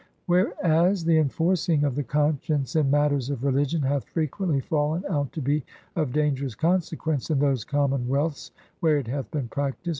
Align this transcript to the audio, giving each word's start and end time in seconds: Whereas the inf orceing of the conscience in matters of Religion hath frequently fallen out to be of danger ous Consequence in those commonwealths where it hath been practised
Whereas 0.25 1.05
the 1.05 1.19
inf 1.19 1.37
orceing 1.37 1.83
of 1.83 1.93
the 1.93 2.01
conscience 2.01 2.75
in 2.75 2.89
matters 2.89 3.29
of 3.29 3.43
Religion 3.43 3.83
hath 3.83 4.05
frequently 4.09 4.59
fallen 4.59 5.03
out 5.07 5.31
to 5.33 5.43
be 5.43 5.63
of 5.95 6.11
danger 6.11 6.47
ous 6.47 6.55
Consequence 6.55 7.29
in 7.29 7.37
those 7.37 7.63
commonwealths 7.63 8.49
where 8.79 8.97
it 8.97 9.05
hath 9.05 9.29
been 9.29 9.47
practised 9.47 9.89